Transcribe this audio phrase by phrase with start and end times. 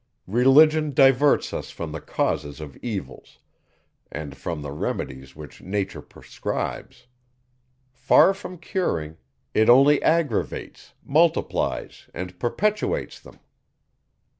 [0.25, 3.37] Religion diverts us from the causes of evils,
[4.11, 7.05] and from the remedies which nature prescribes;
[7.93, 9.15] far from curing,
[9.53, 13.37] it only aggravates, multiplies, and perpetuates them.